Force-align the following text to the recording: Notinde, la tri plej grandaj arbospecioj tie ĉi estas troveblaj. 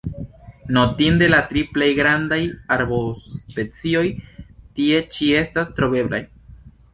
Notinde, 0.75 1.25
la 1.33 1.41
tri 1.51 1.61
plej 1.75 1.89
grandaj 1.99 2.39
arbospecioj 2.77 4.03
tie 4.81 5.03
ĉi 5.19 5.29
estas 5.43 5.73
troveblaj. 5.81 6.23